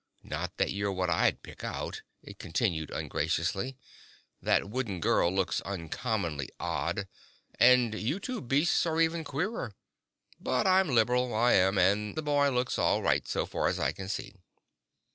Not 0.23 0.57
that 0.57 0.71
you're 0.71 0.91
what 0.91 1.11
I'd 1.11 1.43
pick 1.43 1.63
out," 1.63 2.01
it 2.23 2.39
continued 2.39 2.89
ungraciously. 2.89 3.77
"That 4.41 4.67
wooden 4.67 4.99
girl 4.99 5.31
looks 5.31 5.61
uncommonly 5.61 6.49
odd 6.59 7.07
and 7.59 7.93
you 7.93 8.19
two 8.19 8.41
beasts 8.41 8.87
are 8.87 8.99
even 8.99 9.23
queerer. 9.23 9.75
But 10.39 10.65
I'm 10.65 10.89
liberal, 10.89 11.35
I 11.35 11.53
am, 11.53 11.77
and 11.77 12.15
the 12.17 12.23
boy 12.23 12.49
looks 12.49 12.79
all 12.79 13.03
right 13.03 13.27
so 13.27 13.45
far 13.45 13.67
as 13.67 13.79
I 13.79 13.91
can 13.91 14.09
see." 14.09 14.33